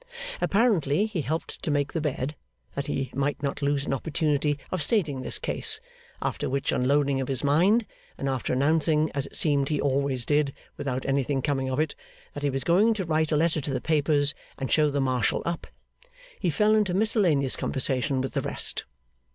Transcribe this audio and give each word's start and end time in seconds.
Apparently, 0.41 1.05
he 1.05 1.21
helped 1.21 1.61
to 1.61 1.69
make 1.69 1.93
the 1.93 2.01
bed, 2.01 2.35
that 2.73 2.87
he 2.87 3.11
might 3.13 3.43
not 3.43 3.61
lose 3.61 3.85
an 3.85 3.93
opportunity 3.93 4.57
of 4.71 4.81
stating 4.81 5.21
this 5.21 5.37
case; 5.37 5.79
after 6.23 6.49
which 6.49 6.71
unloading 6.71 7.21
of 7.21 7.27
his 7.27 7.43
mind, 7.43 7.85
and 8.17 8.27
after 8.27 8.51
announcing 8.51 9.11
(as 9.11 9.27
it 9.27 9.35
seemed 9.35 9.69
he 9.69 9.79
always 9.79 10.25
did, 10.25 10.55
without 10.75 11.05
anything 11.05 11.39
coming 11.39 11.69
of 11.69 11.79
it) 11.79 11.93
that 12.33 12.41
he 12.41 12.49
was 12.49 12.63
going 12.63 12.95
to 12.95 13.05
write 13.05 13.31
a 13.31 13.37
letter 13.37 13.61
to 13.61 13.71
the 13.71 13.79
papers 13.79 14.33
and 14.57 14.71
show 14.71 14.89
the 14.89 14.99
marshal 14.99 15.43
up, 15.45 15.67
he 16.39 16.49
fell 16.49 16.73
into 16.73 16.95
miscellaneous 16.95 17.55
conversation 17.55 18.21
with 18.21 18.33
the 18.33 18.41
rest. 18.41 18.85